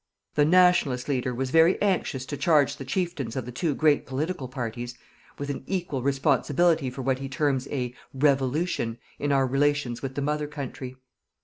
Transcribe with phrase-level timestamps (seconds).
[0.33, 4.47] The "Nationalist" leader was very anxious to charge the chieftains of the two great political
[4.47, 4.95] parties
[5.37, 10.21] with an equal responsibility for what he terms a "Revolution" in our relations with the
[10.23, 10.95] Mother Country.